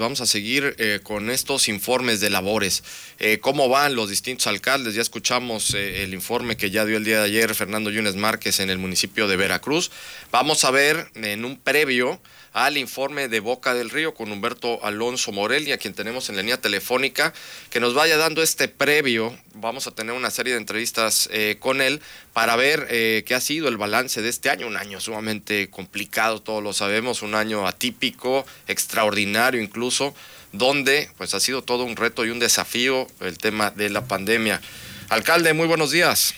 Vamos 0.00 0.20
a 0.20 0.26
seguir 0.26 0.76
eh, 0.78 1.00
con 1.02 1.28
estos 1.28 1.66
informes 1.66 2.20
de 2.20 2.30
labores. 2.30 2.84
Eh, 3.18 3.40
¿Cómo 3.40 3.68
van 3.68 3.96
los 3.96 4.08
distintos 4.08 4.46
alcaldes? 4.46 4.94
Ya 4.94 5.02
escuchamos 5.02 5.74
eh, 5.74 6.04
el 6.04 6.14
informe 6.14 6.56
que 6.56 6.70
ya 6.70 6.84
dio 6.84 6.98
el 6.98 7.04
día 7.04 7.18
de 7.18 7.24
ayer 7.24 7.52
Fernando 7.52 7.90
Yunes 7.90 8.14
Márquez 8.14 8.60
en 8.60 8.70
el 8.70 8.78
municipio 8.78 9.26
de 9.26 9.34
Veracruz. 9.34 9.90
Vamos 10.30 10.62
a 10.62 10.70
ver 10.70 11.10
en 11.16 11.44
un 11.44 11.56
previo 11.56 12.20
al 12.52 12.76
informe 12.76 13.28
de 13.28 13.40
Boca 13.40 13.74
del 13.74 13.90
Río 13.90 14.14
con 14.14 14.32
Humberto 14.32 14.84
Alonso 14.84 15.32
Morelia, 15.32 15.78
quien 15.78 15.94
tenemos 15.94 16.28
en 16.28 16.36
la 16.36 16.42
línea 16.42 16.60
telefónica, 16.60 17.32
que 17.70 17.80
nos 17.80 17.94
vaya 17.94 18.16
dando 18.16 18.42
este 18.42 18.68
previo. 18.68 19.36
Vamos 19.54 19.86
a 19.86 19.90
tener 19.90 20.14
una 20.14 20.30
serie 20.30 20.54
de 20.54 20.58
entrevistas 20.58 21.28
eh, 21.32 21.56
con 21.58 21.80
él 21.80 22.00
para 22.32 22.56
ver 22.56 22.86
eh, 22.90 23.24
qué 23.26 23.34
ha 23.34 23.40
sido 23.40 23.68
el 23.68 23.76
balance 23.76 24.22
de 24.22 24.28
este 24.28 24.50
año, 24.50 24.66
un 24.66 24.76
año 24.76 25.00
sumamente 25.00 25.70
complicado, 25.70 26.40
todos 26.40 26.62
lo 26.62 26.72
sabemos, 26.72 27.22
un 27.22 27.34
año 27.34 27.66
atípico, 27.66 28.46
extraordinario 28.66 29.60
incluso, 29.60 30.14
donde 30.52 31.10
pues 31.16 31.34
ha 31.34 31.40
sido 31.40 31.62
todo 31.62 31.84
un 31.84 31.96
reto 31.96 32.24
y 32.24 32.30
un 32.30 32.38
desafío 32.38 33.06
el 33.20 33.38
tema 33.38 33.70
de 33.70 33.90
la 33.90 34.04
pandemia. 34.04 34.60
Alcalde, 35.08 35.52
muy 35.54 35.66
buenos 35.66 35.90
días. 35.90 36.34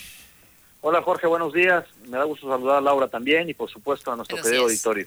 Hola 0.83 1.03
Jorge, 1.03 1.27
buenos 1.27 1.53
días. 1.53 1.85
Me 2.09 2.17
da 2.17 2.25
gusto 2.25 2.49
saludar 2.49 2.79
a 2.79 2.81
Laura 2.81 3.09
también 3.09 3.49
y 3.51 3.55
por 3.55 3.71
supuesto 3.71 4.11
a 4.11 4.17
nuestro 4.17 4.41
querido 4.41 4.63
auditorio. 4.63 5.07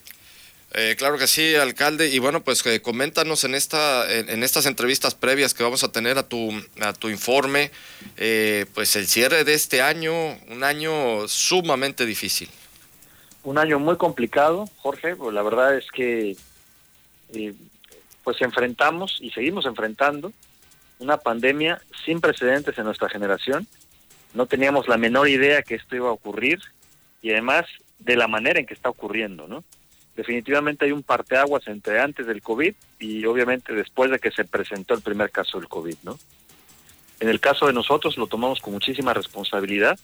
Eh, 0.76 0.96
claro 0.98 1.18
que 1.20 1.28
sí, 1.28 1.56
alcalde. 1.56 2.10
Y 2.10 2.20
bueno, 2.20 2.44
pues 2.44 2.66
eh, 2.66 2.82
coméntanos 2.82 3.44
en 3.44 3.54
esta, 3.54 4.12
en, 4.12 4.44
estas 4.44 4.66
entrevistas 4.66 5.14
previas 5.14 5.54
que 5.54 5.64
vamos 5.64 5.84
a 5.84 5.92
tener 5.92 6.18
a 6.18 6.28
tu, 6.28 6.52
a 6.82 6.94
tu 6.94 7.10
informe, 7.10 7.72
eh, 8.18 8.66
pues 8.74 8.96
el 8.96 9.08
cierre 9.08 9.44
de 9.44 9.54
este 9.54 9.82
año, 9.82 10.14
un 10.50 10.64
año 10.64 11.28
sumamente 11.28 12.06
difícil. 12.06 12.50
Un 13.44 13.60
año 13.60 13.78
muy 13.78 13.98
complicado, 13.98 14.68
Jorge. 14.78 15.16
Pues 15.16 15.34
la 15.34 15.44
verdad 15.44 15.78
es 15.78 15.86
que 15.92 16.36
pues 18.24 18.42
enfrentamos 18.42 19.18
y 19.22 19.32
seguimos 19.32 19.66
enfrentando 19.66 20.32
una 21.00 21.18
pandemia 21.18 21.82
sin 22.06 22.22
precedentes 22.22 22.78
en 22.78 22.86
nuestra 22.86 23.10
generación. 23.10 23.68
No 24.34 24.46
teníamos 24.48 24.88
la 24.88 24.98
menor 24.98 25.28
idea 25.28 25.62
que 25.62 25.76
esto 25.76 25.96
iba 25.96 26.10
a 26.10 26.14
ocurrir 26.14 26.60
y 27.22 27.32
además 27.32 27.66
de 28.00 28.16
la 28.16 28.28
manera 28.28 28.60
en 28.60 28.66
que 28.66 28.74
está 28.74 28.90
ocurriendo, 28.90 29.48
¿no? 29.48 29.64
Definitivamente 30.16 30.86
hay 30.86 30.92
un 30.92 31.04
parteaguas 31.04 31.68
entre 31.68 32.00
antes 32.00 32.26
del 32.26 32.42
COVID 32.42 32.74
y 33.00 33.26
obviamente 33.26 33.74
después 33.74 34.12
de 34.12 34.20
que 34.20 34.32
se 34.32 34.46
presentó 34.46 34.94
el 34.94 35.02
primer 35.02 35.32
caso 35.32 35.60
del 35.60 35.68
COVID, 35.68 35.96
¿no? 36.04 36.20
En 37.20 37.30
el 37.30 37.40
caso 37.40 37.68
de 37.68 37.74
nosotros 37.74 38.18
lo 38.18 38.28
tomamos 38.28 38.60
con 38.60 38.74
muchísima 38.74 39.14
responsabilidad. 39.14 39.98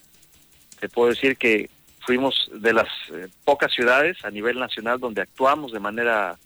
Te 0.80 0.90
puedo 0.90 1.10
decir 1.10 1.38
que 1.38 1.70
fuimos 2.00 2.50
de 2.54 2.74
las 2.74 2.88
eh, 3.12 3.28
pocas 3.44 3.74
ciudades 3.74 4.24
a 4.24 4.32
nivel 4.32 4.58
nacional 4.58 5.00
donde 5.00 5.22
actuamos 5.22 5.72
de 5.72 5.80
manera 5.80 6.38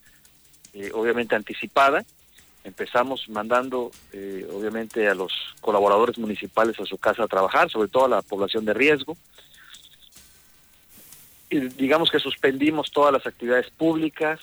eh, 0.74 0.90
obviamente 0.94 1.36
anticipada. 1.36 2.04
Empezamos 2.64 3.30
mandando 3.30 3.92
eh, 4.14 4.48
obviamente 4.52 5.08
a 5.08 5.14
los 5.14 5.32
colaboradores 5.62 6.18
municipales 6.18 6.80
a 6.80 6.86
su 6.86 6.98
casa 6.98 7.24
a 7.24 7.28
trabajar, 7.28 7.70
sobre 7.70 7.90
todo 7.90 8.06
a 8.06 8.10
la 8.10 8.22
población 8.22 8.66
de 8.66 8.74
riesgo 8.74 9.16
digamos 11.60 12.10
que 12.10 12.20
suspendimos 12.20 12.92
todas 12.92 13.14
las 13.14 13.26
actividades 13.28 13.70
públicas, 13.72 14.40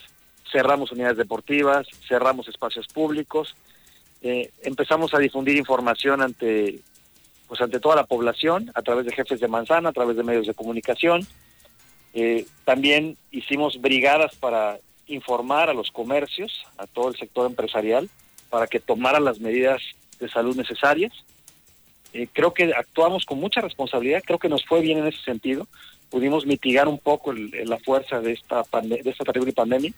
cerramos 0.51 0.91
unidades 0.91 1.17
deportivas, 1.17 1.87
cerramos 2.07 2.47
espacios 2.47 2.87
públicos, 2.87 3.55
eh, 4.21 4.51
empezamos 4.63 5.13
a 5.13 5.19
difundir 5.19 5.57
información 5.57 6.21
ante 6.21 6.79
pues 7.47 7.59
ante 7.59 7.81
toda 7.81 7.97
la 7.97 8.05
población 8.05 8.71
a 8.75 8.81
través 8.81 9.05
de 9.05 9.11
jefes 9.11 9.41
de 9.41 9.47
manzana, 9.49 9.89
a 9.89 9.91
través 9.91 10.15
de 10.15 10.23
medios 10.23 10.47
de 10.47 10.53
comunicación. 10.53 11.27
Eh, 12.13 12.45
también 12.63 13.17
hicimos 13.29 13.81
brigadas 13.81 14.37
para 14.37 14.79
informar 15.07 15.69
a 15.69 15.73
los 15.73 15.91
comercios, 15.91 16.65
a 16.77 16.87
todo 16.87 17.09
el 17.09 17.17
sector 17.17 17.45
empresarial, 17.45 18.09
para 18.49 18.67
que 18.67 18.79
tomaran 18.79 19.25
las 19.25 19.41
medidas 19.41 19.81
de 20.17 20.29
salud 20.29 20.55
necesarias. 20.55 21.11
Eh, 22.13 22.29
creo 22.31 22.53
que 22.53 22.73
actuamos 22.73 23.25
con 23.25 23.39
mucha 23.39 23.59
responsabilidad, 23.59 24.21
creo 24.25 24.39
que 24.39 24.47
nos 24.47 24.65
fue 24.65 24.79
bien 24.79 24.99
en 24.99 25.07
ese 25.07 25.21
sentido 25.21 25.67
pudimos 26.11 26.45
mitigar 26.45 26.87
un 26.87 26.99
poco 26.99 27.33
la 27.33 27.79
fuerza 27.79 28.19
de 28.19 28.33
esta, 28.33 28.63
de 28.83 29.09
esta 29.09 29.23
terrible 29.23 29.53
pandemia. 29.53 29.93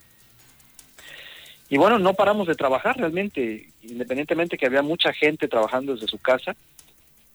Y 1.70 1.78
bueno, 1.78 1.98
no 1.98 2.14
paramos 2.14 2.48
de 2.48 2.56
trabajar 2.56 2.98
realmente, 2.98 3.68
independientemente 3.82 4.58
que 4.58 4.68
había 4.68 4.84
mucha 4.84 5.12
gente 5.12 5.48
trabajando 5.48 5.94
desde 5.94 6.08
su 6.08 6.20
casa, 6.20 6.56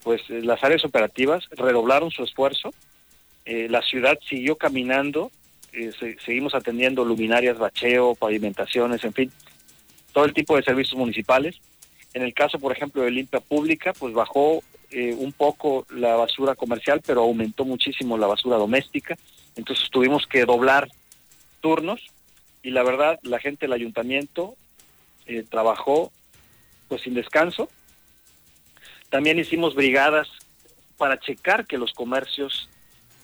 pues 0.05 0.23
eh, 0.29 0.41
las 0.43 0.63
áreas 0.63 0.85
operativas 0.85 1.45
redoblaron 1.51 2.13
su 2.13 2.23
esfuerzo, 2.23 2.73
eh, 3.45 3.67
la 3.69 3.83
ciudad 3.83 4.17
siguió 4.29 4.57
caminando, 4.57 5.33
eh, 5.73 5.91
seguimos 6.25 6.55
atendiendo 6.55 7.05
luminarias, 7.05 7.59
bacheo, 7.59 8.15
pavimentaciones, 8.15 9.03
en 9.03 9.13
fin, 9.13 9.33
todo 10.13 10.25
el 10.25 10.35
tipo 10.35 10.57
de 10.57 10.63
servicios 10.63 10.97
municipales. 10.97 11.57
En 12.15 12.23
el 12.23 12.33
caso, 12.33 12.59
por 12.59 12.73
ejemplo, 12.73 13.03
de 13.03 13.11
limpia 13.11 13.41
pública, 13.41 13.93
pues 13.93 14.15
bajó 14.15 14.63
eh, 14.91 15.15
un 15.19 15.33
poco 15.33 15.87
la 15.91 16.17
basura 16.17 16.55
comercial, 16.55 17.03
pero 17.05 17.21
aumentó 17.21 17.67
muchísimo 17.67 18.17
la 18.17 18.27
basura 18.27 18.57
doméstica. 18.57 19.19
Entonces 19.55 19.91
tuvimos 19.91 20.27
que 20.27 20.47
doblar 20.47 20.89
turnos 21.61 22.01
y 22.63 22.71
la 22.71 22.83
verdad 22.83 23.19
la 23.23 23.39
gente 23.39 23.67
del 23.67 23.75
ayuntamiento 23.75 24.57
eh, 25.27 25.45
trabajó 25.49 26.11
pues 26.89 27.03
sin 27.03 27.13
descanso. 27.13 27.69
También 29.11 29.39
hicimos 29.39 29.75
brigadas 29.75 30.29
para 30.97 31.21
checar 31.21 31.67
que 31.67 31.77
los 31.77 31.93
comercios 31.93 32.71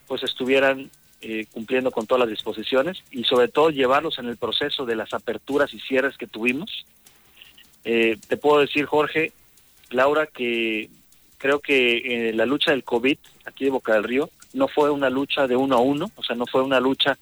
pues 0.06 0.22
estuvieran 0.22 0.90
eh, 1.22 1.46
cumpliendo 1.50 1.90
con 1.90 2.06
todas 2.06 2.20
las 2.20 2.28
disposiciones 2.28 3.02
y 3.10 3.24
sobre 3.24 3.48
todo 3.48 3.70
llevarlos 3.70 4.18
en 4.18 4.26
el 4.26 4.36
proceso 4.36 4.84
de 4.84 4.96
las 4.96 5.14
aperturas 5.14 5.72
y 5.72 5.80
cierres 5.80 6.18
que 6.18 6.26
tuvimos. 6.26 6.84
te 7.82 8.36
puedo 8.36 8.60
decir, 8.60 8.84
Jorge, 8.84 9.32
Laura, 9.88 10.26
que 10.26 10.90
creo 11.44 11.60
que 11.60 12.28
eh, 12.28 12.32
la 12.32 12.46
lucha 12.46 12.70
del 12.70 12.84
COVID 12.84 13.18
aquí 13.44 13.66
de 13.66 13.70
Boca 13.70 13.92
del 13.92 14.04
Río 14.04 14.30
no 14.54 14.66
fue 14.66 14.90
una 14.90 15.10
lucha 15.10 15.46
de 15.46 15.56
uno 15.56 15.76
a 15.76 15.78
uno, 15.78 16.10
o 16.16 16.22
sea, 16.22 16.34
no 16.34 16.46
fue 16.46 16.62
una 16.62 16.80
lucha 16.80 17.18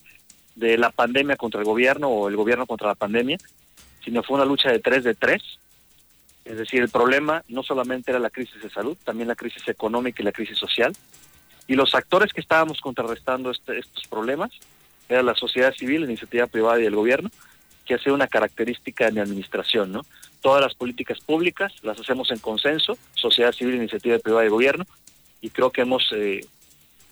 de 0.54 0.78
la 0.78 0.90
pandemia 0.90 1.34
contra 1.34 1.58
el 1.58 1.66
gobierno 1.66 2.06
o 2.06 2.28
el 2.28 2.36
gobierno 2.36 2.64
contra 2.64 2.86
la 2.86 2.94
pandemia, 2.94 3.36
sino 4.04 4.22
fue 4.22 4.36
una 4.36 4.44
lucha 4.44 4.70
de 4.70 4.78
tres 4.78 5.02
de 5.02 5.16
tres. 5.16 5.42
Es 6.44 6.56
decir, 6.56 6.82
el 6.82 6.88
problema 6.88 7.42
no 7.48 7.64
solamente 7.64 8.12
era 8.12 8.20
la 8.20 8.30
crisis 8.30 8.62
de 8.62 8.70
salud, 8.70 8.96
también 9.02 9.26
la 9.26 9.34
crisis 9.34 9.66
económica 9.66 10.22
y 10.22 10.24
la 10.24 10.30
crisis 10.30 10.56
social. 10.56 10.92
Y 11.66 11.74
los 11.74 11.92
actores 11.96 12.32
que 12.32 12.42
estábamos 12.42 12.80
contrarrestando 12.80 13.50
este, 13.50 13.80
estos 13.80 14.06
problemas 14.06 14.52
era 15.08 15.24
la 15.24 15.34
sociedad 15.34 15.74
civil, 15.74 16.02
la 16.02 16.06
iniciativa 16.06 16.46
privada 16.46 16.80
y 16.80 16.86
el 16.86 16.94
gobierno, 16.94 17.28
que 17.84 17.94
hace 17.94 18.12
una 18.12 18.28
característica 18.28 19.06
de 19.06 19.10
mi 19.10 19.18
administración, 19.18 19.90
¿no? 19.90 20.02
Todas 20.42 20.60
las 20.60 20.74
políticas 20.74 21.20
públicas 21.20 21.72
las 21.82 21.98
hacemos 21.98 22.30
en 22.30 22.38
consenso, 22.38 22.98
sociedad 23.14 23.52
civil, 23.52 23.76
iniciativa 23.76 24.18
privada 24.18 24.44
y 24.44 24.50
gobierno, 24.50 24.84
y 25.40 25.48
creo 25.48 25.70
que 25.70 25.80
hemos 25.80 26.12
eh, 26.12 26.44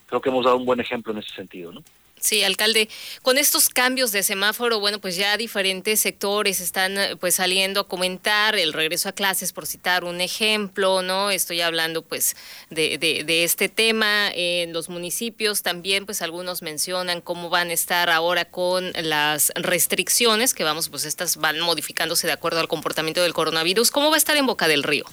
creo 0.05 0.21
que 0.21 0.29
hemos 0.29 0.45
dado 0.45 0.57
un 0.57 0.65
buen 0.65 0.79
ejemplo 0.79 1.13
en 1.13 1.19
ese 1.19 1.33
sentido, 1.33 1.71
¿no? 1.71 1.81
Sí, 2.21 2.43
alcalde, 2.43 2.87
con 3.23 3.39
estos 3.39 3.67
cambios 3.67 4.11
de 4.11 4.21
semáforo, 4.21 4.79
bueno, 4.79 4.99
pues 4.99 5.15
ya 5.15 5.37
diferentes 5.37 5.99
sectores 5.99 6.61
están 6.61 6.95
eh, 6.95 7.15
pues 7.19 7.33
saliendo 7.33 7.79
a 7.79 7.87
comentar 7.87 8.55
el 8.55 8.73
regreso 8.73 9.09
a 9.09 9.11
clases, 9.11 9.53
por 9.53 9.65
citar 9.65 10.03
un 10.03 10.21
ejemplo, 10.21 11.01
¿no? 11.01 11.31
Estoy 11.31 11.61
hablando 11.61 12.03
pues 12.03 12.35
de, 12.69 12.99
de, 12.99 13.43
este 13.43 13.69
tema 13.69 14.29
en 14.35 14.71
los 14.71 14.87
municipios 14.87 15.63
también, 15.63 16.05
pues 16.05 16.21
algunos 16.21 16.61
mencionan 16.61 17.21
cómo 17.21 17.49
van 17.49 17.71
a 17.71 17.73
estar 17.73 18.11
ahora 18.11 18.45
con 18.45 18.91
las 19.01 19.51
restricciones, 19.55 20.53
que 20.53 20.63
vamos, 20.63 20.89
pues 20.89 21.05
estas 21.05 21.37
van 21.37 21.59
modificándose 21.59 22.27
de 22.27 22.33
acuerdo 22.33 22.59
al 22.59 22.67
comportamiento 22.67 23.23
del 23.23 23.33
coronavirus. 23.33 23.89
¿Cómo 23.89 24.09
va 24.09 24.15
a 24.15 24.19
estar 24.19 24.37
en 24.37 24.45
Boca 24.45 24.67
del 24.67 24.83
Río? 24.83 25.05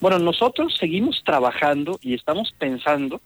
Bueno, 0.00 0.18
nosotros 0.18 0.76
seguimos 0.80 1.22
trabajando 1.24 2.00
y 2.02 2.14
estamos 2.14 2.52
pensando 2.58 3.20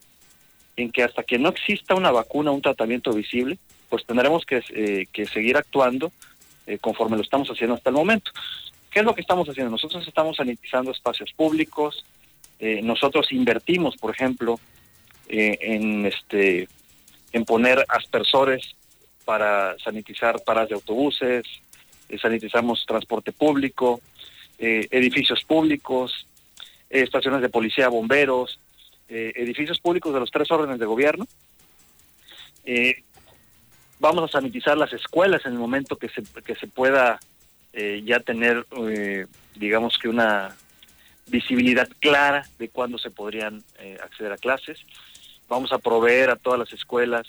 en 0.78 0.92
que 0.92 1.02
hasta 1.02 1.24
que 1.24 1.38
no 1.38 1.48
exista 1.48 1.96
una 1.96 2.12
vacuna, 2.12 2.52
un 2.52 2.62
tratamiento 2.62 3.12
visible, 3.12 3.58
pues 3.88 4.06
tendremos 4.06 4.46
que, 4.46 4.62
eh, 4.70 5.26
seguir 5.26 5.56
actuando 5.56 6.12
eh, 6.66 6.78
conforme 6.78 7.16
lo 7.16 7.22
estamos 7.22 7.48
haciendo 7.48 7.74
hasta 7.74 7.90
el 7.90 7.96
momento. 7.96 8.30
¿Qué 8.90 9.00
es 9.00 9.04
lo 9.04 9.12
que 9.14 9.20
estamos 9.20 9.48
haciendo? 9.48 9.72
Nosotros 9.72 10.06
estamos 10.06 10.36
sanitizando 10.36 10.92
espacios 10.92 11.32
públicos, 11.32 12.04
eh, 12.60 12.80
nosotros 12.80 13.32
invertimos, 13.32 13.96
por 13.96 14.14
ejemplo, 14.14 14.58
en 15.30 16.06
este 16.06 16.68
en 17.32 17.44
poner 17.44 17.84
aspersores 17.88 18.74
para 19.26 19.76
sanitizar 19.78 20.42
paradas 20.42 20.70
de 20.70 20.76
autobuses, 20.76 21.44
sanitizamos 22.22 22.86
transporte 22.86 23.32
público, 23.32 24.00
edificios 24.58 25.44
públicos, 25.44 26.26
estaciones 26.88 27.42
de 27.42 27.50
policía, 27.50 27.88
bomberos, 27.90 28.58
eh, 29.08 29.32
edificios 29.36 29.80
públicos 29.80 30.12
de 30.12 30.20
los 30.20 30.30
tres 30.30 30.50
órdenes 30.50 30.78
de 30.78 30.84
gobierno. 30.84 31.26
Eh, 32.64 33.02
vamos 33.98 34.24
a 34.24 34.32
sanitizar 34.32 34.76
las 34.76 34.92
escuelas 34.92 35.46
en 35.46 35.52
el 35.52 35.58
momento 35.58 35.96
que 35.96 36.10
se, 36.10 36.22
que 36.42 36.54
se 36.54 36.66
pueda 36.66 37.18
eh, 37.72 38.02
ya 38.04 38.20
tener, 38.20 38.66
digamos 39.54 39.96
que 39.98 40.08
una 40.08 40.54
visibilidad 41.26 41.88
clara 42.00 42.46
de 42.58 42.68
cuándo 42.68 42.98
se 42.98 43.10
podrían 43.10 43.62
acceder 44.02 44.32
a 44.32 44.36
clases. 44.36 44.78
Vamos 45.48 45.72
a 45.72 45.78
proveer 45.78 46.30
a 46.30 46.36
todas 46.36 46.58
las 46.58 46.72
escuelas 46.72 47.26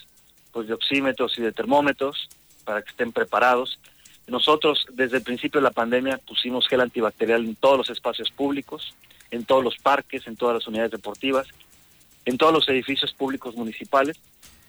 pues 0.51 0.67
de 0.67 0.73
oxímetros 0.73 1.37
y 1.37 1.41
de 1.41 1.53
termómetros 1.53 2.27
para 2.65 2.81
que 2.81 2.89
estén 2.89 3.13
preparados. 3.13 3.79
Nosotros 4.27 4.85
desde 4.91 5.17
el 5.17 5.23
principio 5.23 5.61
de 5.61 5.65
la 5.65 5.71
pandemia 5.71 6.17
pusimos 6.17 6.67
gel 6.67 6.81
antibacterial 6.81 7.45
en 7.45 7.55
todos 7.55 7.77
los 7.77 7.89
espacios 7.89 8.29
públicos, 8.31 8.93
en 9.31 9.45
todos 9.45 9.63
los 9.63 9.77
parques, 9.77 10.27
en 10.27 10.35
todas 10.35 10.55
las 10.55 10.67
unidades 10.67 10.91
deportivas, 10.91 11.47
en 12.29 12.37
todos 12.37 12.53
los 12.53 12.69
edificios 12.69 13.13
públicos 13.13 13.55
municipales. 13.55 14.17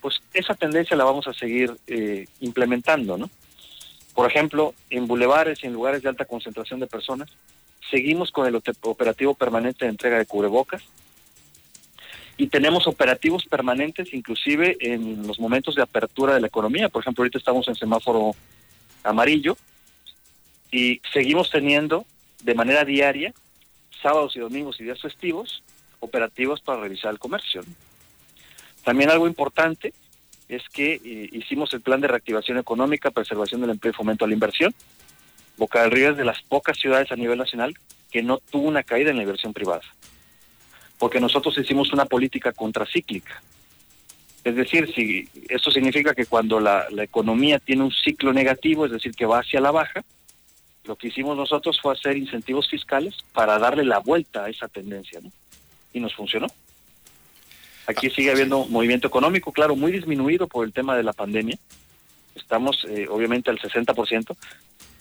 Pues 0.01 0.21
esa 0.33 0.55
tendencia 0.55 0.97
la 0.97 1.05
vamos 1.05 1.27
a 1.27 1.35
seguir 1.35 1.77
eh, 1.87 2.27
implementando, 2.41 3.19
¿no? 3.19 3.29
Por 4.15 4.29
ejemplo, 4.29 4.75
en 4.89 5.07
bulevares 5.07 5.63
y 5.63 5.67
en 5.67 5.75
lugares 5.75 6.03
de 6.03 6.09
alta 6.09 6.25
concentración 6.25 6.81
de 6.81 6.87
personas, 6.87 7.29
seguimos 7.91 8.31
con 8.31 8.47
el 8.47 8.61
operativo 8.83 9.35
permanente 9.35 9.85
de 9.85 9.91
entrega 9.91 10.19
de 10.19 10.27
cubrebocas 10.27 10.83
y 12.37 12.47
tenemos 12.47 12.87
operativos 12.87 13.45
permanentes 13.45 14.15
inclusive 14.15 14.79
en 14.81 15.27
los 15.27 15.39
momentos 15.39 15.75
de 15.75 15.83
apertura 15.83 16.35
de 16.35 16.41
la 16.41 16.47
economía. 16.47 16.89
Por 16.89 17.03
ejemplo, 17.03 17.23
ahorita 17.23 17.39
estamos 17.39 17.69
en 17.69 17.75
semáforo 17.75 18.35
amarillo 19.05 19.57
y 20.73 21.01
seguimos 21.13 21.51
teniendo 21.51 22.07
de 22.43 22.55
manera 22.55 22.87
diaria, 22.87 23.35
sábados 24.03 24.35
y 24.37 24.41
domingos 24.41 24.81
y 24.81 24.85
días 24.85 25.01
festivos, 25.01 25.63
operativos 26.01 26.61
para 26.61 26.81
revisar 26.81 27.13
el 27.13 27.19
comercio. 27.19 27.63
También 28.85 29.11
algo 29.11 29.27
importante 29.27 29.93
es 30.49 30.63
que 30.73 30.95
eh, 30.95 31.29
hicimos 31.33 31.73
el 31.75 31.81
plan 31.81 32.01
de 32.01 32.09
reactivación 32.09 32.59
económica, 32.59 33.11
preservación 33.11 33.61
del 33.61 33.71
empleo 33.71 33.93
y 33.93 33.95
fomento 33.95 34.25
a 34.25 34.29
la 34.29 34.35
inversión. 34.35 34.75
Boca 35.57 35.83
del 35.83 35.93
Río 35.93 36.11
es 36.11 36.17
de 36.17 36.25
las 36.25 36.43
pocas 36.43 36.77
ciudades 36.79 37.13
a 37.13 37.17
nivel 37.17 37.39
nacional 37.39 37.77
que 38.11 38.23
no 38.23 38.39
tuvo 38.39 38.67
una 38.67 38.83
caída 38.83 39.11
en 39.11 39.17
la 39.17 39.23
inversión 39.23 39.53
privada, 39.53 39.83
porque 40.99 41.21
nosotros 41.21 41.57
hicimos 41.59 41.93
una 41.93 42.07
política 42.07 42.53
contracíclica. 42.53 43.41
Es 44.43 44.57
decir, 44.57 44.93
si 44.93 45.29
esto 45.49 45.71
significa 45.71 46.15
que 46.15 46.27
cuando 46.27 46.59
la, 46.59 46.87
la 46.91 47.05
economía 47.05 47.59
tiene 47.59 47.85
un 47.85 47.93
ciclo 47.93 48.33
negativo, 48.33 48.87
es 48.87 48.91
decir, 48.91 49.13
que 49.15 49.27
va 49.27 49.41
hacia 49.41 49.61
la 49.61 49.71
baja, 49.71 50.03
lo 50.85 50.97
que 50.97 51.09
hicimos 51.09 51.37
nosotros 51.37 51.79
fue 51.81 51.93
hacer 51.93 52.17
incentivos 52.17 52.69
fiscales 52.69 53.15
para 53.33 53.59
darle 53.59 53.85
la 53.85 53.99
vuelta 53.99 54.45
a 54.45 54.49
esa 54.49 54.67
tendencia, 54.67 55.21
¿no? 55.21 55.31
Y 55.93 56.01
nos 56.01 56.15
funcionó. 56.15 56.47
Aquí 57.87 58.07
ah, 58.07 58.13
sigue 58.15 58.31
habiendo 58.31 58.67
movimiento 58.67 59.09
económico, 59.09 59.53
claro, 59.53 59.75
muy 59.75 59.93
disminuido 59.93 60.47
por 60.47 60.65
el 60.65 60.73
tema 60.73 60.97
de 60.97 61.03
la 61.03 61.13
pandemia. 61.13 61.59
Estamos 62.35 62.87
eh, 62.89 63.07
obviamente 63.09 63.51
al 63.51 63.59
60%, 63.59 64.37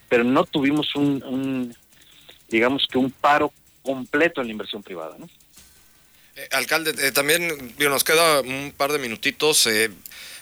pero 0.08 0.24
no 0.24 0.46
tuvimos 0.46 0.96
un, 0.96 1.76
digamos 2.50 2.88
que 2.88 2.98
un 2.98 3.12
paro 3.12 3.52
completo 3.84 4.42
en 4.42 4.48
la 4.48 4.52
inversión 4.52 4.82
privada. 4.82 5.16
¿no? 5.20 5.28
Eh, 6.40 6.48
alcalde, 6.52 6.94
eh, 7.06 7.12
también 7.12 7.74
nos 7.78 8.04
queda 8.04 8.40
un 8.42 8.74
par 8.76 8.94
de 8.94 9.00
minutitos. 9.00 9.68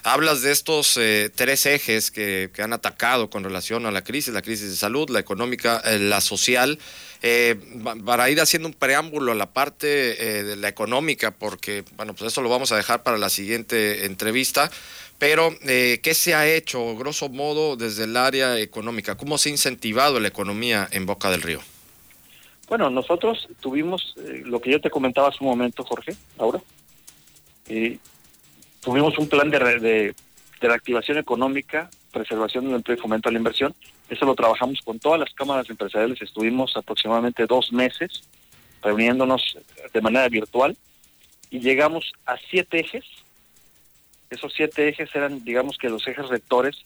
hablas 0.03 0.41
de 0.41 0.51
estos 0.51 0.99
tres 1.35 1.65
ejes 1.65 2.11
que, 2.11 2.49
que, 2.53 2.61
han 2.61 2.71
atacado 2.71 3.29
con 3.29 3.43
relación 3.43 3.85
a 3.85 3.91
la 3.91 4.03
crisis, 4.03 4.33
la 4.33 4.41
crisis 4.41 4.69
de 4.69 4.75
salud, 4.75 5.09
la 5.09 5.19
económica, 5.19 5.81
la 5.99 6.21
social. 6.21 6.79
Eh, 7.23 7.55
para 8.05 8.29
ir 8.29 8.39
haciendo 8.39 8.67
un 8.67 8.75
preámbulo 8.75 9.31
a 9.31 9.35
la 9.35 9.47
parte 9.47 10.39
eh, 10.39 10.43
de 10.43 10.55
la 10.55 10.67
económica, 10.67 11.31
porque, 11.31 11.83
bueno, 11.95 12.13
pues 12.13 12.31
eso 12.31 12.41
lo 12.41 12.49
vamos 12.49 12.71
a 12.71 12.77
dejar 12.77 13.01
para 13.01 13.17
la 13.17 13.29
siguiente 13.29 14.05
entrevista, 14.05 14.69
pero 15.17 15.55
eh, 15.63 15.99
¿qué 16.03 16.13
se 16.13 16.35
ha 16.35 16.47
hecho, 16.47 16.95
grosso 16.95 17.29
modo, 17.29 17.75
desde 17.75 18.03
el 18.03 18.15
área 18.15 18.59
económica? 18.59 19.15
¿Cómo 19.15 19.37
se 19.39 19.49
ha 19.49 19.51
incentivado 19.51 20.19
la 20.19 20.27
economía 20.27 20.87
en 20.91 21.07
Boca 21.07 21.31
del 21.31 21.41
Río? 21.41 21.61
Bueno, 22.67 22.89
nosotros 22.89 23.47
tuvimos 23.61 24.15
lo 24.43 24.59
que 24.59 24.71
yo 24.71 24.81
te 24.81 24.89
comentaba 24.89 25.29
hace 25.29 25.37
un 25.41 25.49
momento, 25.49 25.83
Jorge, 25.83 26.15
ahora. 26.37 26.59
tuvimos 28.81 29.17
un 29.17 29.29
plan 29.29 29.49
de, 29.49 29.59
de, 29.59 30.15
de 30.61 30.67
reactivación 30.67 31.17
económica, 31.17 31.89
preservación 32.11 32.65
del 32.65 32.75
empleo 32.75 32.97
y 32.97 33.01
fomento 33.01 33.29
a 33.29 33.31
la 33.31 33.37
inversión, 33.37 33.73
eso 34.09 34.25
lo 34.25 34.35
trabajamos 34.35 34.79
con 34.81 34.99
todas 34.99 35.19
las 35.19 35.33
cámaras 35.33 35.69
empresariales. 35.69 36.21
Estuvimos 36.21 36.75
aproximadamente 36.77 37.45
dos 37.45 37.73
meses 37.73 38.23
reuniéndonos 38.81 39.57
de 39.93 40.01
manera 40.01 40.29
virtual 40.29 40.77
y 41.49 41.59
llegamos 41.59 42.13
a 42.25 42.37
siete 42.49 42.79
ejes. 42.79 43.03
Esos 44.29 44.53
siete 44.53 44.87
ejes 44.87 45.13
eran, 45.13 45.43
digamos 45.43 45.77
que 45.77 45.89
los 45.89 46.07
ejes 46.07 46.27
rectores 46.29 46.77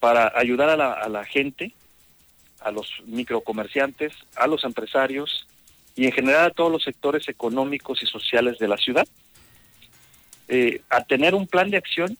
para 0.00 0.32
ayudar 0.34 0.70
a 0.70 0.76
la, 0.76 0.92
a 0.92 1.08
la 1.08 1.24
gente, 1.24 1.72
a 2.64 2.70
los 2.70 2.90
microcomerciantes, 3.06 4.12
a 4.36 4.46
los 4.46 4.64
empresarios 4.64 5.46
y 5.94 6.06
en 6.06 6.12
general 6.12 6.46
a 6.46 6.50
todos 6.50 6.72
los 6.72 6.82
sectores 6.82 7.28
económicos 7.28 8.02
y 8.02 8.06
sociales 8.06 8.58
de 8.58 8.68
la 8.68 8.76
ciudad, 8.76 9.06
eh, 10.48 10.82
a 10.90 11.04
tener 11.04 11.34
un 11.34 11.46
plan 11.46 11.70
de 11.70 11.76
acción 11.76 12.16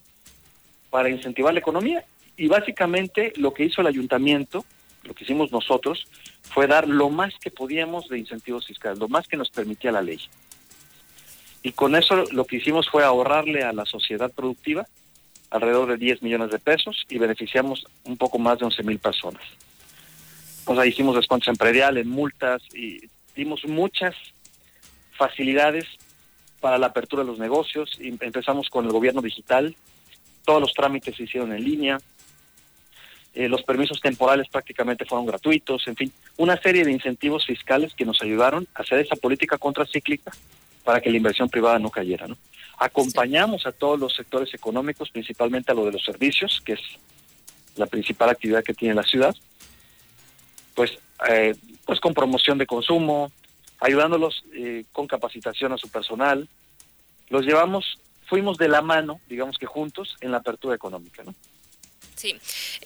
para 0.90 1.08
incentivar 1.08 1.54
la 1.54 1.60
economía 1.60 2.04
y 2.36 2.48
básicamente 2.48 3.32
lo 3.36 3.52
que 3.54 3.64
hizo 3.64 3.80
el 3.80 3.86
ayuntamiento, 3.86 4.64
lo 5.04 5.14
que 5.14 5.24
hicimos 5.24 5.52
nosotros, 5.52 6.06
fue 6.42 6.66
dar 6.66 6.88
lo 6.88 7.08
más 7.08 7.34
que 7.40 7.50
podíamos 7.50 8.08
de 8.08 8.18
incentivos 8.18 8.66
fiscales, 8.66 8.98
lo 8.98 9.08
más 9.08 9.26
que 9.28 9.36
nos 9.36 9.50
permitía 9.50 9.92
la 9.92 10.02
ley. 10.02 10.20
Y 11.62 11.72
con 11.72 11.94
eso 11.94 12.24
lo 12.32 12.44
que 12.44 12.56
hicimos 12.56 12.88
fue 12.88 13.04
ahorrarle 13.04 13.62
a 13.62 13.72
la 13.72 13.86
sociedad 13.86 14.30
productiva 14.32 14.86
alrededor 15.50 15.88
de 15.88 15.96
10 15.96 16.22
millones 16.22 16.50
de 16.50 16.58
pesos 16.58 17.04
y 17.08 17.18
beneficiamos 17.18 17.84
un 18.04 18.16
poco 18.16 18.38
más 18.38 18.58
de 18.58 18.64
11 18.64 18.82
mil 18.82 18.98
personas. 18.98 19.42
O 20.64 20.74
sea, 20.74 20.86
hicimos 20.86 21.16
descuentos 21.16 21.48
en 21.48 21.56
predial, 21.56 21.96
en 21.98 22.08
multas 22.08 22.62
y 22.74 23.00
dimos 23.34 23.64
muchas 23.66 24.14
facilidades 25.16 25.86
para 26.60 26.78
la 26.78 26.86
apertura 26.86 27.22
de 27.22 27.28
los 27.28 27.38
negocios. 27.38 27.98
Empezamos 28.00 28.68
con 28.68 28.86
el 28.86 28.92
gobierno 28.92 29.20
digital, 29.20 29.74
todos 30.44 30.60
los 30.60 30.72
trámites 30.72 31.16
se 31.16 31.24
hicieron 31.24 31.52
en 31.52 31.64
línea, 31.64 31.98
eh, 33.34 33.48
los 33.48 33.62
permisos 33.62 34.00
temporales 34.00 34.48
prácticamente 34.48 35.06
fueron 35.06 35.26
gratuitos, 35.26 35.88
en 35.88 35.96
fin, 35.96 36.12
una 36.36 36.60
serie 36.60 36.84
de 36.84 36.92
incentivos 36.92 37.46
fiscales 37.46 37.94
que 37.94 38.04
nos 38.04 38.20
ayudaron 38.20 38.68
a 38.74 38.82
hacer 38.82 39.00
esa 39.00 39.16
política 39.16 39.56
contracíclica 39.56 40.32
para 40.84 41.00
que 41.00 41.10
la 41.10 41.16
inversión 41.16 41.48
privada 41.48 41.78
no 41.78 41.88
cayera. 41.88 42.26
¿no? 42.26 42.36
Acompañamos 42.78 43.66
a 43.66 43.72
todos 43.72 43.98
los 43.98 44.14
sectores 44.14 44.52
económicos, 44.52 45.10
principalmente 45.10 45.72
a 45.72 45.74
lo 45.74 45.86
de 45.86 45.92
los 45.92 46.04
servicios, 46.04 46.60
que 46.64 46.74
es 46.74 46.80
la 47.76 47.86
principal 47.86 48.28
actividad 48.28 48.62
que 48.62 48.74
tiene 48.74 48.94
la 48.94 49.02
ciudad, 49.02 49.34
pues, 50.74 50.98
eh, 51.28 51.54
pues 51.84 52.00
con 52.00 52.14
promoción 52.14 52.58
de 52.58 52.66
consumo, 52.66 53.30
ayudándolos 53.80 54.44
eh, 54.54 54.84
con 54.92 55.06
capacitación 55.06 55.72
a 55.72 55.78
su 55.78 55.88
personal. 55.88 56.48
Los 57.28 57.44
llevamos, 57.44 57.98
fuimos 58.26 58.58
de 58.58 58.68
la 58.68 58.82
mano, 58.82 59.20
digamos 59.28 59.58
que 59.58 59.66
juntos, 59.66 60.16
en 60.20 60.30
la 60.30 60.38
apertura 60.38 60.74
económica. 60.74 61.22
¿no? 61.24 61.34
Sí. 62.22 62.36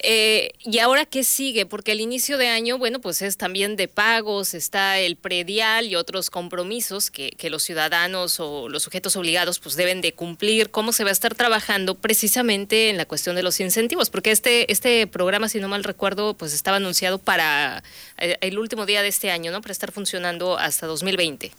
Eh, 0.03 0.53
¿Y 0.65 0.79
ahora 0.79 1.05
qué 1.05 1.23
sigue? 1.23 1.67
Porque 1.67 1.93
el 1.93 2.01
inicio 2.01 2.39
de 2.39 2.49
año, 2.49 2.79
bueno, 2.79 3.03
pues 3.03 3.21
es 3.21 3.37
también 3.37 3.77
de 3.77 3.87
pagos, 3.87 4.55
está 4.55 4.99
el 4.99 5.17
predial 5.17 5.85
y 5.85 5.95
otros 5.95 6.31
compromisos 6.31 7.11
que, 7.11 7.33
que, 7.33 7.51
los 7.51 7.63
ciudadanos 7.63 8.41
o 8.41 8.71
los 8.71 8.83
sujetos 8.83 9.15
obligados 9.15 9.59
pues 9.59 9.77
deben 9.77 10.01
de 10.01 10.13
cumplir. 10.13 10.71
¿Cómo 10.71 10.91
se 10.91 11.05
va 11.05 11.11
a 11.11 11.13
estar 11.13 11.35
trabajando 11.35 11.97
precisamente 11.97 12.89
en 12.89 12.97
la 12.97 13.05
cuestión 13.05 13.37
de 13.37 13.43
los 13.43 13.61
incentivos? 13.61 14.09
Porque 14.09 14.31
este, 14.31 14.73
este 14.73 15.07
programa, 15.07 15.51
si 15.51 15.61
no 15.61 15.69
mal 15.69 15.85
recuerdo, 15.85 16.33
pues 16.33 16.55
estaba 16.55 16.79
anunciado 16.79 17.19
para 17.19 17.83
eh, 18.17 18.39
el 18.41 18.59
último 18.59 18.87
día 18.87 19.03
de 19.03 19.09
este 19.09 19.31
año, 19.31 19.53
¿no? 19.53 19.61
Para 19.61 19.73
estar 19.73 19.93
funcionando 19.93 20.57
hasta 20.57 20.87
2020. 20.87 21.53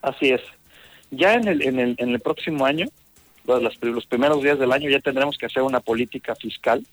Así 0.00 0.30
es. 0.30 0.40
Ya 1.10 1.34
en 1.34 1.48
el, 1.48 1.60
en 1.60 1.78
el, 1.80 1.96
en 1.98 2.08
el 2.12 2.20
próximo 2.20 2.64
año 2.64 2.86
los, 3.46 4.06
primeros 4.06 4.42
días 4.42 4.58
del 4.58 4.72
año 4.72 4.88
ya 4.88 5.00
tendremos 5.00 5.36
que 5.36 5.46
hacer 5.46 5.62
una 5.62 5.80
política 5.80 6.34
fiscal 6.34 6.84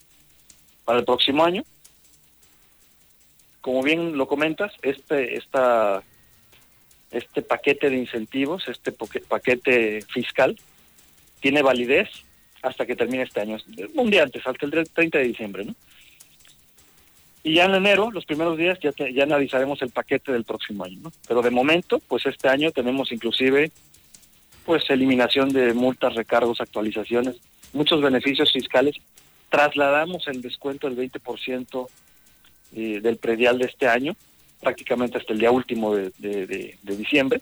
para 0.85 0.99
el 0.99 1.05
próximo 1.05 1.43
año. 1.43 1.63
Como 3.61 3.83
bien 3.83 4.17
lo 4.17 4.27
comentas, 4.27 4.73
este, 4.81 5.37
esta, 5.37 6.03
este 7.11 7.41
paquete 7.41 7.89
de 7.89 7.97
incentivos, 7.97 8.67
este 8.67 8.91
paquete 8.91 10.01
fiscal, 10.11 10.59
tiene 11.39 11.61
validez 11.61 12.09
hasta 12.63 12.85
que 12.85 12.95
termine 12.95 13.23
este 13.23 13.41
año, 13.41 13.57
un 13.95 14.09
día 14.09 14.23
antes, 14.23 14.45
hasta 14.45 14.65
el 14.65 14.71
30 14.71 15.17
de 15.17 15.23
diciembre, 15.23 15.65
¿no? 15.65 15.75
Y 17.43 17.55
ya 17.55 17.65
en 17.65 17.73
enero, 17.73 18.11
los 18.11 18.25
primeros 18.25 18.55
días, 18.55 18.77
ya, 18.79 18.91
ya 19.09 19.23
analizaremos 19.23 19.81
el 19.81 19.89
paquete 19.89 20.31
del 20.31 20.43
próximo 20.43 20.83
año, 20.83 20.99
¿no? 21.01 21.11
Pero 21.27 21.41
de 21.41 21.49
momento, 21.49 21.99
pues 22.07 22.27
este 22.27 22.49
año 22.49 22.71
tenemos 22.71 23.11
inclusive 23.11 23.71
pues 24.65 24.89
eliminación 24.89 25.49
de 25.49 25.73
multas, 25.73 26.15
recargos, 26.15 26.61
actualizaciones, 26.61 27.37
muchos 27.73 28.01
beneficios 28.01 28.51
fiscales. 28.51 28.95
Trasladamos 29.49 30.27
el 30.27 30.41
descuento 30.41 30.89
del 30.89 31.11
20% 31.11 31.87
eh, 32.73 32.99
del 33.01 33.17
predial 33.17 33.57
de 33.57 33.65
este 33.65 33.87
año, 33.87 34.15
prácticamente 34.61 35.17
hasta 35.17 35.33
el 35.33 35.39
día 35.39 35.51
último 35.51 35.95
de, 35.95 36.11
de, 36.19 36.95
diciembre. 36.95 37.41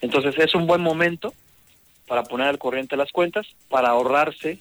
Entonces 0.00 0.34
es 0.38 0.54
un 0.54 0.66
buen 0.66 0.80
momento 0.80 1.34
para 2.06 2.22
poner 2.22 2.46
al 2.48 2.58
corriente 2.58 2.96
las 2.96 3.10
cuentas, 3.10 3.46
para 3.68 3.88
ahorrarse 3.88 4.60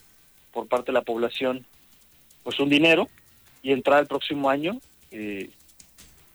por 0.52 0.68
parte 0.68 0.88
de 0.88 0.94
la 0.94 1.04
población 1.04 1.66
pues 2.44 2.60
un 2.60 2.70
dinero 2.70 3.08
y 3.62 3.74
entrar 3.74 4.00
el 4.00 4.08
próximo 4.08 4.50
año 4.50 4.80
eh, 5.12 5.50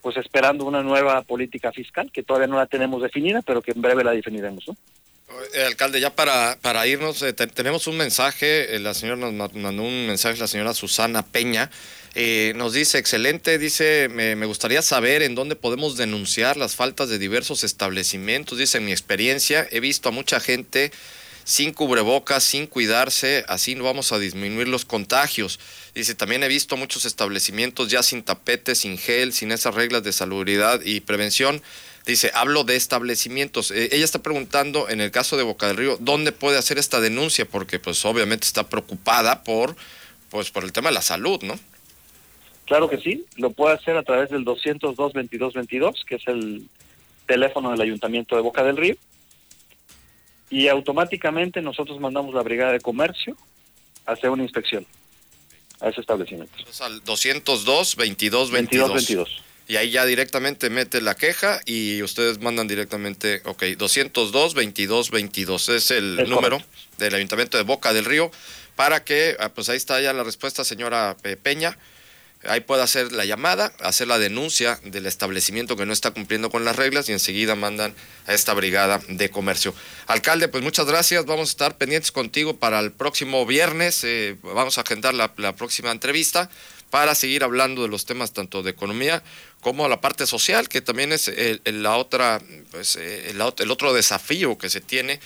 pues 0.03 0.17
esperando 0.17 0.65
una 0.65 0.83
nueva 0.83 1.23
política 1.23 1.73
fiscal 1.73 2.11
que 2.13 2.23
todavía 2.23 2.49
no 2.49 2.57
la 2.57 2.67
tenemos 2.67 3.03
definida, 3.03 3.41
pero 3.41 3.63
que 3.63 3.71
en 3.71 3.81
breve 3.81 4.05
la 4.05 4.11
definiremos. 4.11 4.69
¿no? 4.69 4.77
Eh, 5.55 5.65
alcalde, 5.65 6.01
ya 6.01 6.15
para, 6.15 6.59
para 6.61 6.87
irnos, 6.87 7.23
eh, 7.23 7.33
tenemos 7.33 7.87
un 7.87 7.97
mensaje, 7.97 8.75
eh, 8.75 8.79
la 8.79 8.95
señora 8.95 9.31
nos 9.31 9.55
mandó 9.55 9.83
un 9.83 10.07
mensaje, 10.07 10.39
la 10.39 10.47
señora 10.47 10.75
Susana 10.75 11.23
Peña, 11.25 11.71
nos 12.55 12.75
dice, 12.75 12.99
excelente, 12.99 13.59
dice, 13.59 14.09
me, 14.11 14.45
gustaría 14.45 14.83
saber 14.83 15.23
en 15.23 15.35
dónde 15.35 15.57
podemos 15.57 15.97
denunciar 15.97 16.59
las 16.59 16.77
faltas 16.77 17.09
de 17.09 17.19
diversos 17.19 17.65
establecimientos. 17.65 18.59
Dice, 18.59 18.79
en 18.79 18.85
mi 18.85 18.93
experiencia 18.93 19.67
he 19.71 19.81
visto 19.81 20.11
a 20.11 20.13
mucha 20.13 20.39
gente 20.39 20.93
sin 21.45 21.73
cubrebocas, 21.73 22.45
sin 22.45 22.67
cuidarse, 22.67 23.45
así 23.49 23.75
no 23.75 23.85
vamos 23.85 24.13
a 24.13 24.19
disminuir 24.19 24.69
los 24.69 24.85
contagios. 24.85 25.59
Dice, 25.95 26.15
también 26.15 26.43
he 26.43 26.49
visto 26.49 26.77
muchos 26.77 27.05
establecimientos 27.05 27.91
ya 27.91 28.03
sin 28.03 28.23
tapetes, 28.23 28.79
sin 28.79 28.99
gel, 28.99 29.33
sin 29.33 29.53
esas 29.53 29.75
reglas 29.75 30.03
de 30.03 30.13
salubridad 30.13 30.81
y 30.85 31.01
prevención. 31.01 31.63
Dice, 32.07 32.31
hablo 32.35 32.65
de 32.65 32.77
establecimientos. 32.77 33.71
Eh, 33.71 33.91
ella 33.93 34.05
está 34.05 34.21
preguntando, 34.21 34.89
en 34.89 35.01
el 35.01 35.11
caso 35.11 35.37
de 35.37 35.45
Boca 35.45 35.69
del 35.69 35.77
Río, 35.77 35.97
¿dónde 36.01 36.33
puede 36.33 36.59
hacer 36.59 36.79
esta 36.79 37.01
denuncia? 37.01 37.45
Porque 37.45 37.79
pues 37.79 38.05
obviamente 38.05 38.47
está 38.47 38.69
preocupada 38.69 39.45
por, 39.45 39.77
pues, 40.31 40.51
por 40.51 40.65
el 40.65 40.73
tema 40.73 40.89
de 40.89 40.95
la 40.95 41.03
salud, 41.03 41.43
¿no? 41.43 41.59
Claro 42.67 42.89
que 42.89 42.99
sí, 42.99 43.25
lo 43.37 43.51
puede 43.51 43.75
hacer 43.75 43.97
a 43.97 44.03
través 44.03 44.31
del 44.31 44.45
202-2222, 44.45 46.05
que 46.05 46.15
es 46.17 46.27
el 46.27 46.63
teléfono 47.27 47.71
del 47.71 47.81
Ayuntamiento 47.81 48.35
de 48.35 48.43
Boca 48.43 48.63
del 48.63 48.77
Río 48.77 48.97
y 50.53 50.69
automáticamente 50.69 51.63
nosotros 51.63 51.99
mandamos 51.99 52.35
la 52.35 52.43
Brigada 52.43 52.73
de 52.73 52.81
Comercio 52.81 53.35
a 54.05 54.13
hacer 54.13 54.29
una 54.29 54.43
inspección 54.43 54.87
a 55.81 55.89
ese 55.89 56.03
establecimiento. 56.03 56.53
Entonces, 56.59 56.83
al 56.83 57.03
202 57.03 57.97
22 57.97 58.51
22. 58.51 59.43
Y 59.67 59.77
ahí 59.77 59.91
ya 59.91 60.05
directamente 60.05 60.69
mete 60.69 61.01
la 61.01 61.15
queja 61.15 61.61
y 61.65 62.03
ustedes 62.03 62.39
mandan 62.41 62.69
directamente, 62.69 63.41
ok, 63.47 63.63
202 63.79 64.53
22 64.53 65.11
22 65.11 65.69
es 65.71 65.91
el 65.91 66.29
número 66.29 66.61
del 66.99 67.15
Ayuntamiento 67.15 67.57
de 67.57 67.63
Boca 67.63 67.95
del 67.95 68.05
Río 68.05 68.31
para 68.77 69.03
que, 69.05 69.37
ah, 69.41 69.49
pues 69.49 69.71
ahí 69.71 69.79
está 69.79 70.03
ya 70.03 70.13
la 70.13 70.23
respuesta, 70.23 70.65
señora 70.65 71.17
Peña. 71.43 71.79
Ahí 72.45 72.61
puede 72.61 72.83
hacer 72.83 73.13
la 73.13 73.25
llamada, 73.25 73.73
hacer 73.81 74.09
la 74.09 74.19
denuncia 74.19 74.81
del 74.85 75.07
establecimiento 75.07 75.77
que 75.77 75.87
no 75.87 75.93
está 75.93 76.11
cumpliendo 76.11 76.51
con 76.51 76.65
las 76.65 76.77
reglas 76.77 77.09
y 77.09 77.13
enseguida 77.13 77.55
mandan 77.55 77.95
a 78.27 78.35
esta 78.35 78.53
brigada 78.55 79.01
de 79.09 79.31
comercio. 79.31 79.75
Alcalde, 80.09 80.49
pues 80.49 80.65
muchas 80.65 80.87
gracias. 80.87 81.25
Vamos 81.25 81.51
a 81.51 81.53
estar 81.53 81.77
pendientes 81.77 82.11
contigo 82.11 82.57
para 82.57 82.81
el 82.81 82.91
próximo 82.91 83.47
viernes. 83.47 84.03
Eh, 84.03 84.37
vamos 84.43 84.79
a 84.79 84.81
agendar 84.81 85.15
la, 85.15 85.33
próxima 85.55 85.93
entrevista 85.93 86.51
para 86.91 87.15
seguir 87.15 87.45
hablando 87.45 87.83
de 87.83 87.89
los 87.89 88.07
temas 88.07 88.33
tanto 88.33 88.63
de 88.63 88.71
economía 88.71 89.23
como 89.61 89.89
la 89.89 90.01
parte 90.01 90.27
social, 90.27 90.69
que 90.69 90.81
también 90.81 91.13
es 91.13 91.31
la 91.65 91.97
otra, 91.97 92.43
pues, 92.71 92.97
eh, 92.97 93.31
el, 93.31 93.41
el 93.41 93.71
otro 93.71 93.93
desafío 93.93 94.59
que 94.59 94.69
se 94.69 94.81
tiene 94.81 95.21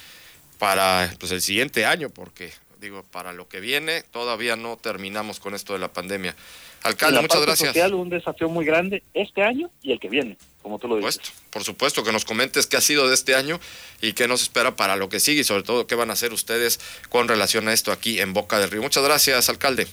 para 0.58 1.12
pues, 1.18 1.32
el 1.32 1.42
siguiente 1.42 1.86
año, 1.86 2.10
porque 2.10 2.52
digo, 2.80 3.04
para 3.10 3.32
lo 3.32 3.48
que 3.48 3.60
viene 3.60 4.02
todavía 4.02 4.56
no 4.56 4.76
terminamos 4.76 5.40
con 5.40 5.54
esto 5.54 5.72
de 5.72 5.78
la 5.78 5.92
pandemia. 5.92 6.34
Alcalde, 6.82 7.20
muchas 7.20 7.40
gracias. 7.40 7.68
Social, 7.70 7.94
un 7.94 8.10
desafío 8.10 8.48
muy 8.48 8.64
grande 8.64 9.02
este 9.14 9.42
año 9.42 9.70
y 9.82 9.92
el 9.92 10.00
que 10.00 10.08
viene, 10.08 10.36
como 10.62 10.78
tú 10.78 10.88
lo 10.88 10.96
dices. 10.96 11.20
Por 11.50 11.64
supuesto, 11.64 12.04
que 12.04 12.12
nos 12.12 12.24
comentes 12.24 12.66
qué 12.66 12.76
ha 12.76 12.80
sido 12.80 13.08
de 13.08 13.14
este 13.14 13.34
año 13.34 13.58
y 14.00 14.12
qué 14.12 14.28
nos 14.28 14.42
espera 14.42 14.76
para 14.76 14.96
lo 14.96 15.08
que 15.08 15.18
sigue 15.18 15.40
y 15.40 15.44
sobre 15.44 15.62
todo 15.62 15.86
qué 15.86 15.94
van 15.94 16.10
a 16.10 16.12
hacer 16.12 16.32
ustedes 16.32 16.80
con 17.08 17.28
relación 17.28 17.66
a 17.68 17.72
esto 17.72 17.92
aquí 17.92 18.20
en 18.20 18.32
Boca 18.32 18.58
del 18.58 18.70
Río. 18.70 18.82
Muchas 18.82 19.02
gracias, 19.02 19.48
alcalde. 19.48 19.88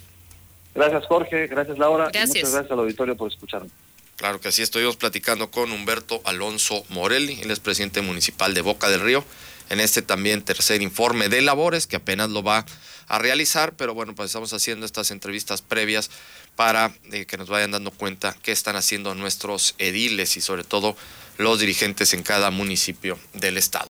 Gracias, 0.76 1.06
Jorge. 1.08 1.48
Gracias, 1.48 1.78
Laura. 1.78 2.10
Gracias. 2.12 2.30
muchas 2.30 2.52
gracias 2.52 2.72
al 2.72 2.80
auditorio 2.80 3.16
por 3.16 3.32
escucharme. 3.32 3.70
Claro 4.18 4.40
que 4.40 4.52
sí, 4.52 4.62
estuvimos 4.62 4.96
platicando 4.96 5.50
con 5.50 5.72
Humberto 5.72 6.22
Alonso 6.26 6.86
Morelli, 6.90 7.42
él 7.42 7.52
es 7.52 7.60
presidente 7.60 8.02
municipal 8.02 8.54
de 8.54 8.62
Boca 8.62 8.90
del 8.90 9.02
Río, 9.02 9.24
en 9.70 9.80
este 9.80 10.02
también 10.02 10.44
tercer 10.44 10.82
informe 10.82 11.30
de 11.30 11.42
labores 11.42 11.88
que 11.88 11.96
apenas 11.96 12.30
lo 12.30 12.44
va 12.44 12.66
a 13.08 13.20
realizar, 13.20 13.74
pero 13.76 13.94
bueno, 13.94 14.16
pues 14.16 14.28
estamos 14.28 14.54
haciendo 14.54 14.86
estas 14.86 15.12
entrevistas 15.12 15.62
previas 15.62 16.10
para 16.56 16.94
eh, 17.12 17.26
que 17.26 17.38
nos 17.38 17.50
vayan 17.50 17.72
dando 17.72 17.92
cuenta 17.92 18.36
qué 18.42 18.52
están 18.52 18.76
haciendo 18.76 19.16
nuestros 19.16 19.76
ediles 19.78 20.38
y 20.38 20.42
sobre 20.42 20.64
todo 20.64 20.96
los 21.38 21.60
dirigentes 21.60 22.14
en 22.14 22.24
cada 22.24 22.52
municipio 22.52 23.20
del 23.34 23.58
estado. 23.58 23.82